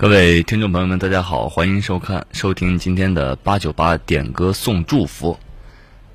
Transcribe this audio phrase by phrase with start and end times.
[0.00, 5.36] 各位听众朋友们，大家好，欢迎收看、收听今天的八九八点歌送祝福。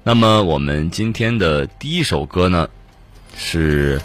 [0.04, 2.70] 那么，我们今天的第一首歌呢，
[3.36, 4.02] 是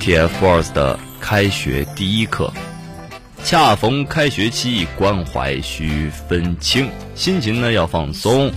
[0.00, 2.52] TFBOYS 的《开学第一课》。
[3.44, 8.50] 恰逢开学期，关怀需分清，心情呢要放松，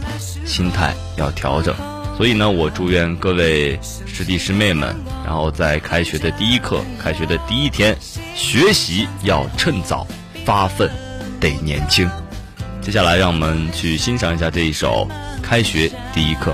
[0.48, 1.76] 心态要调整。
[2.18, 7.96] 所以呢，我祝愿各位师弟师妹们，然后在开学的第一课、开学的第一天，
[8.34, 10.08] 学习要趁早。
[10.50, 10.90] 发奋
[11.40, 12.10] 得年轻。
[12.82, 15.08] 接下来，让我们去欣赏一下这一首
[15.44, 16.52] 《开学第一课》。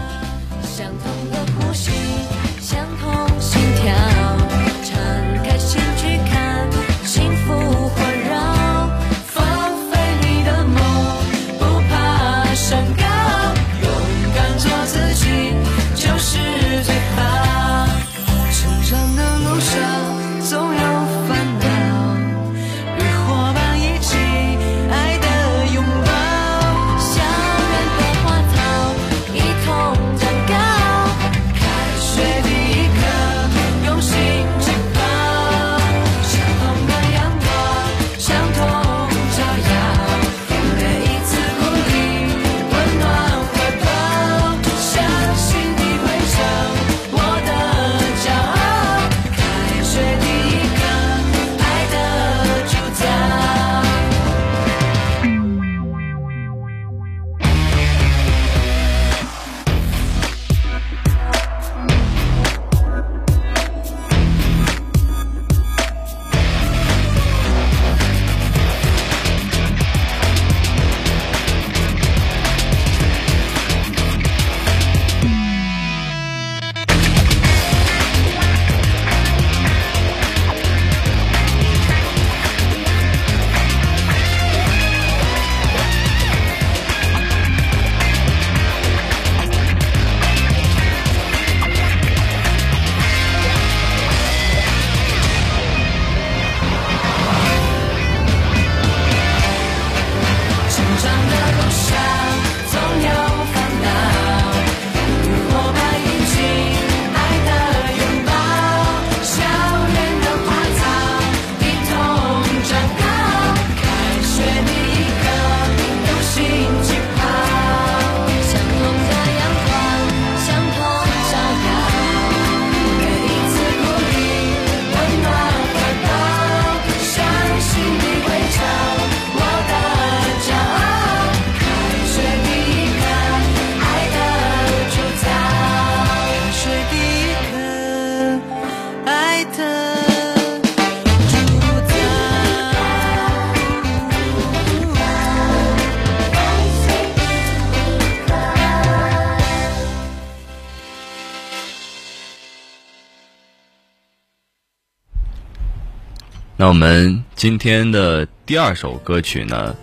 [156.58, 159.76] 那我们今天的第二首歌曲呢，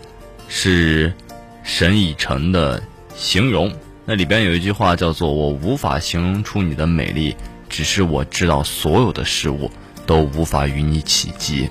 [0.49, 1.13] 是
[1.63, 2.79] 沈以诚的
[3.15, 3.69] 《形容》。
[4.05, 7.35] 那里边有一句话叫做“我无法形容出你的美丽，
[7.69, 9.69] 只是我知道所有的事物
[10.07, 11.69] 都无法与你企及。”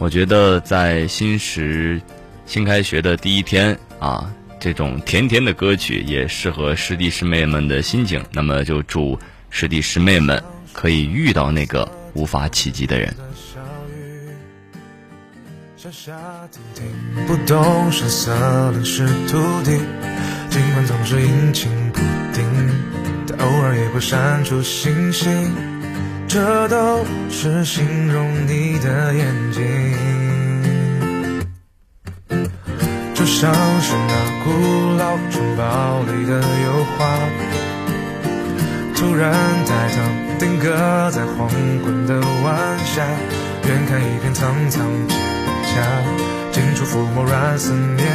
[0.00, 2.00] 我觉得在新时
[2.46, 8.24] 新开学的第一天啊，这种甜甜的歌曲也适合师弟师妹们的心情。
[8.32, 9.18] 那么就祝
[9.50, 13.14] 师弟师妹们可以遇到那个无法企及的人。
[15.86, 16.12] 小夏
[16.50, 18.32] 天听不懂声色
[18.72, 19.78] 淋湿土地，
[20.50, 22.00] 尽管总是阴晴不
[22.34, 22.44] 定，
[23.28, 25.52] 但偶尔也会闪出星星。
[26.26, 29.62] 这都是形容你的眼睛，
[33.14, 37.16] 就像是那古老城堡里的油画，
[38.96, 39.32] 突然
[39.64, 40.02] 抬头
[40.40, 41.48] 定格在黄
[41.84, 43.06] 昏的晚霞，
[43.68, 44.84] 远看一片苍苍。
[46.52, 48.06] 近处抚摸软似棉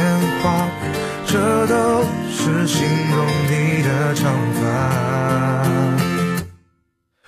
[0.42, 0.68] 花，
[1.26, 4.62] 这都是形容你的长发。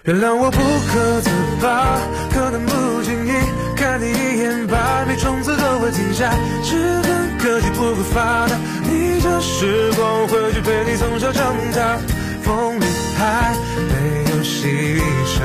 [0.05, 1.31] 原谅我不可自
[1.63, 1.99] 拔，
[2.31, 3.33] 可能不经意
[3.75, 6.31] 看你一眼，百米冲刺都会停下。
[6.63, 11.99] 只恨科技不会发达，逆着时光回去陪你从小长大。
[12.43, 12.85] 风里
[13.17, 15.45] 还没有细沙。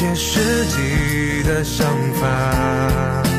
[0.00, 3.29] 切实际的想法。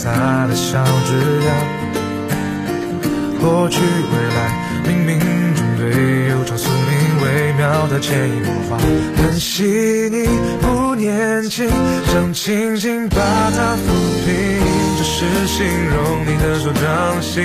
[0.00, 1.44] 复杂的小枝桠，
[3.38, 4.48] 过去未来
[4.86, 5.20] 冥冥
[5.54, 6.88] 中对有着宿命
[7.22, 8.78] 微妙的潜移默化，
[9.18, 9.62] 很细
[10.10, 10.26] 腻
[10.62, 11.68] 不年轻，
[12.10, 13.92] 想轻轻把它抚
[14.24, 14.58] 平，
[14.96, 17.44] 这是形容你的手掌心。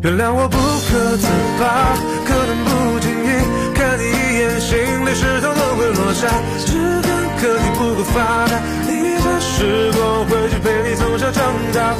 [0.00, 1.26] 原谅我不可自
[1.58, 3.28] 拔，可能不经意
[3.74, 6.28] 看你一眼，心里石头都会落下。
[6.66, 7.02] 只
[7.44, 8.58] 恨科技不够发达，
[8.88, 11.94] 逆着时光回去陪你从小长大，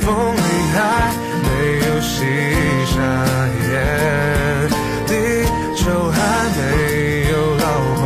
[0.00, 0.40] 风里
[0.74, 1.10] 还
[1.42, 1.48] 没
[1.86, 2.26] 有西
[2.84, 2.92] 沙，
[5.06, 5.14] 地
[5.74, 6.18] 球还
[6.54, 6.60] 没
[7.30, 7.64] 有老
[8.02, 8.04] 化。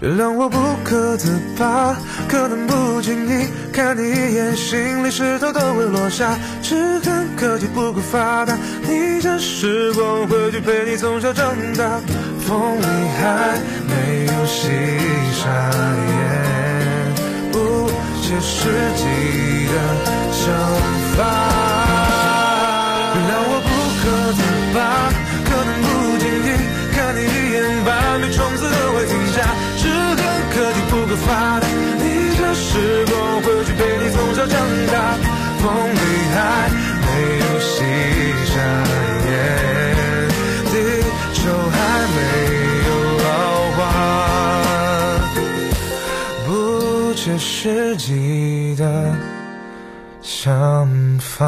[0.00, 1.94] 原谅我不可自拔，
[2.26, 6.38] 可能不经意看你一眼，心里石头都会落下。
[6.62, 8.56] 只恨科技不够发达，
[8.88, 12.00] 逆着时光回去陪你从小长大，
[12.52, 12.84] 风里
[13.16, 13.56] 还
[13.88, 13.92] 没
[14.26, 14.68] 有细
[15.40, 15.72] 沙，
[17.50, 17.56] 不
[18.20, 19.02] 切实际
[19.72, 19.74] 的
[20.36, 20.44] 想
[21.16, 21.18] 法。
[23.14, 24.04] 原谅我不可
[24.36, 24.40] 自
[24.76, 24.76] 拔，
[25.48, 25.88] 可能不
[26.20, 26.46] 经意
[26.92, 27.56] 看你一眼，
[27.86, 27.88] 把
[28.20, 29.36] 你冲刺都会停下。
[29.78, 30.20] 只恨
[30.52, 31.64] 科技不够发达，
[32.04, 32.68] 逆着时
[33.06, 34.60] 光回去陪你从小长
[34.92, 35.16] 大，
[35.56, 35.96] 风里
[36.34, 36.68] 还
[47.62, 49.16] 实际的
[50.20, 50.84] 想
[51.20, 51.46] 法。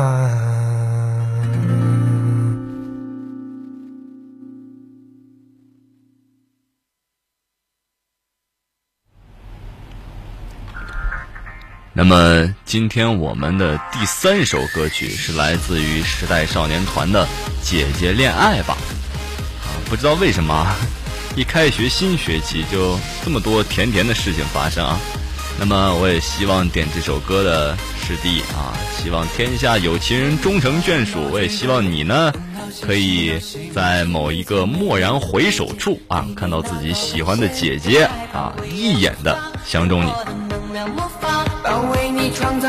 [11.93, 17.27] 那么今天我们的第三首歌曲是来自于时代少年团的
[17.61, 18.77] 《姐姐恋爱吧》
[19.67, 20.65] 啊，不知道为什么，
[21.35, 24.97] 一开学新学期就这么多甜甜的事情发生啊。
[25.59, 31.29] 那么我也希望点这首歌的师弟啊，希望天下有情人终成眷属。
[31.33, 32.33] 我也希望你呢，
[32.83, 33.41] 可以
[33.75, 40.13] 在某一个蓦然回首处啊，看到自己喜欢的姐姐啊，一眼的相中你。
[40.51, 41.45] 能量魔法，
[41.93, 42.61] 为你创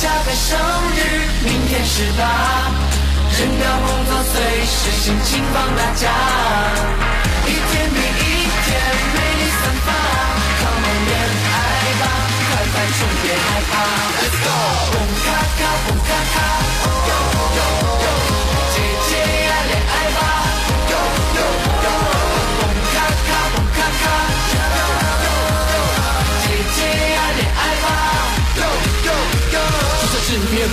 [0.00, 0.56] 下个生
[0.94, 2.70] 日，明天十八，
[3.36, 6.08] 扔掉工作，随时心情放大假，
[7.44, 8.78] 一天比一天
[9.16, 9.27] 美。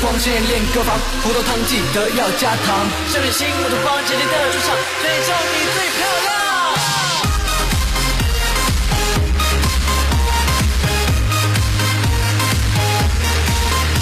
[0.01, 6.29] 光线练歌房，葡萄糖记得要加糖，少女心我都放姐姐的主场，最丑你最漂亮。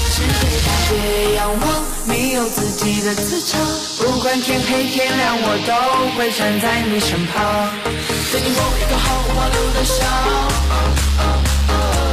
[0.10, 0.92] 是对大别
[1.36, 1.64] 仰望，
[2.06, 3.60] 你有自己的磁场。
[4.00, 5.72] 不管天黑天亮，我都
[6.18, 7.34] 会站在你身旁。
[8.32, 9.96] 对你我一个毫无保留的笑，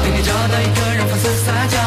[0.02, 1.78] 陪你找到一个人放肆撒娇。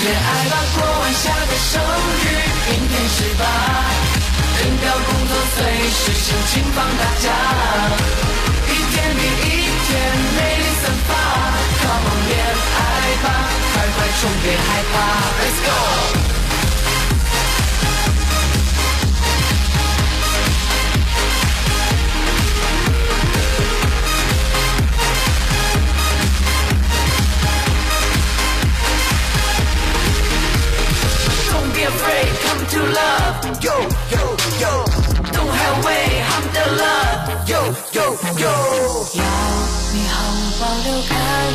[0.00, 2.26] 恋爱吧，过完下个生日，
[2.70, 3.44] 明天十八。
[4.60, 5.58] 扔掉工作，随
[5.90, 7.26] 时心情放大假，
[8.66, 9.50] 一天比一
[9.86, 9.88] 天
[10.36, 11.10] 魅力散发。
[11.82, 12.78] Come on，恋爱
[13.24, 13.26] 吧，
[13.74, 14.94] 快快冲，别害怕
[15.42, 16.27] ，Let's go。
[31.88, 33.36] Afraid, come to love.
[33.66, 33.74] Yo,
[34.14, 34.22] yo,
[34.62, 34.72] yo.
[35.34, 37.20] Don't have way, I'm the love.
[37.52, 37.60] Yo,
[37.96, 38.04] yo,
[38.42, 38.52] yo.
[39.14, 39.24] 要
[39.94, 41.10] 你毫无保留开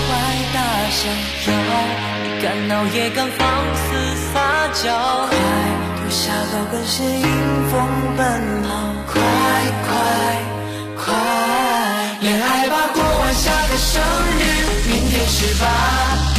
[0.06, 0.10] 怀
[0.56, 0.58] 大
[0.98, 1.02] 笑，
[1.48, 1.52] 要
[2.42, 3.42] 敢闹也敢放
[3.82, 3.86] 肆
[4.34, 4.34] 撒
[4.82, 4.84] 娇。
[5.30, 5.32] 快
[5.98, 6.22] 脱下
[6.52, 7.30] 高跟鞋，迎
[7.70, 7.74] 风
[8.18, 8.22] 奔
[8.64, 8.68] 跑。
[9.12, 9.22] 快
[9.86, 9.90] 快
[10.98, 11.06] 快！
[12.22, 14.02] 恋爱吧，过完下个生
[14.40, 14.42] 日，
[14.90, 16.33] 明天十八。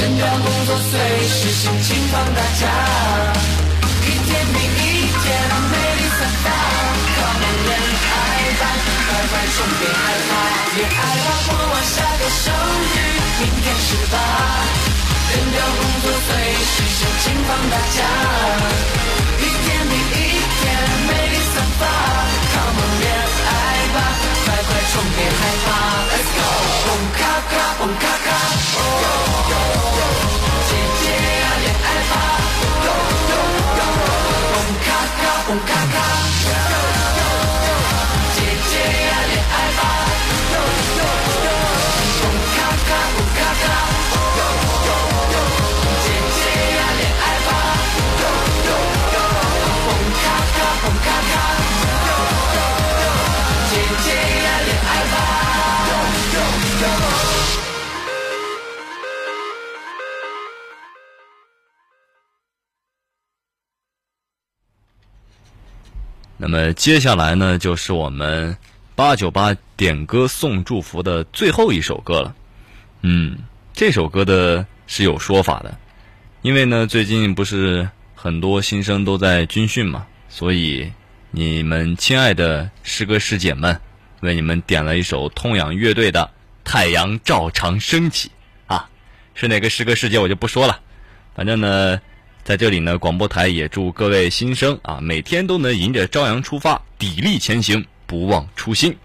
[0.00, 2.62] 扔掉工作，随时心情放大假，
[4.06, 5.26] 一天比一天
[5.70, 6.46] 美丽散发。
[7.18, 8.14] Come on，恋爱
[8.60, 8.62] 吧，
[9.08, 10.30] 快快冲，别害怕，
[10.76, 12.46] 别害怕，过完下个生
[12.94, 12.96] 日，
[13.40, 14.14] 明天十八？
[15.30, 16.30] 扔掉工作，随
[16.62, 18.97] 时心情放大假，
[66.40, 68.56] 那么接下来呢，就是我们
[68.94, 72.36] 八九八点歌送祝福的最后一首歌了。
[73.02, 73.38] 嗯，
[73.72, 75.76] 这首歌的是有说法的，
[76.42, 80.92] 因为呢，最近不是很多新生都在军训嘛，所以
[81.32, 83.80] 你们亲爱的师哥师姐们，
[84.20, 86.30] 为你们点了一首痛仰乐队的
[86.70, 88.30] 《太阳照常升起》
[88.72, 88.88] 啊，
[89.34, 90.78] 是哪个师哥师姐我就不说了，
[91.34, 92.00] 反正呢。
[92.48, 98.96] 在这里呢，广播台也祝各位新生啊，每天都能迎着朝阳出发，砥砺前行，不忘初心。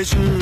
[0.00, 0.39] 未知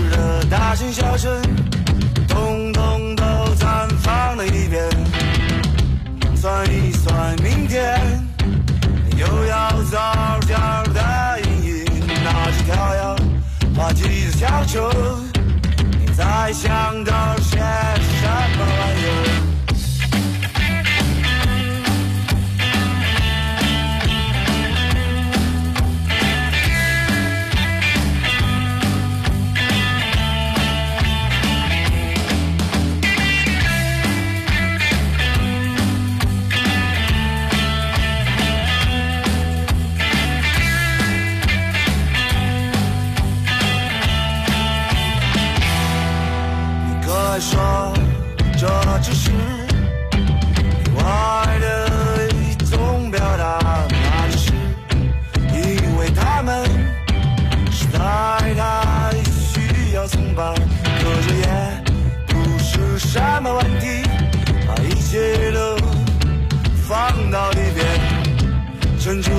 [69.08, 69.38] 成就。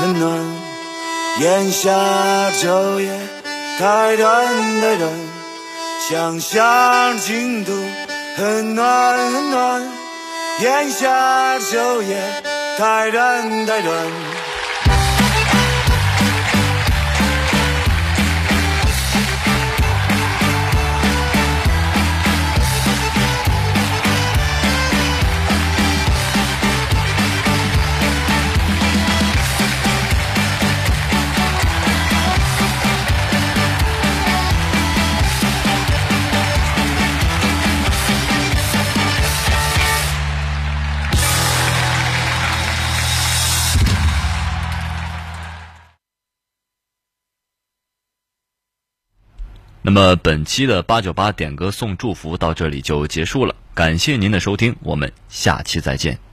[0.00, 0.40] 很暖很暖，
[1.40, 1.90] 眼下
[2.50, 3.10] 昼夜
[3.78, 5.10] 太短太短，
[6.08, 7.72] 想象进度
[8.36, 9.82] 很暖很暖。
[10.60, 12.42] 眼下昼夜
[12.76, 14.41] 太短太短。
[49.94, 56.31] 那么本期的八九八点歌送祝福到这里就结束了，感谢您的收听，我们下期再见。